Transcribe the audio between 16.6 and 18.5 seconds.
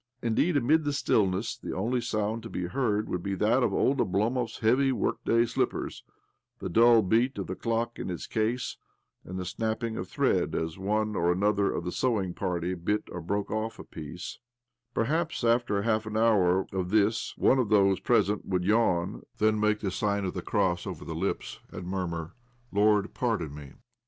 of this one of those present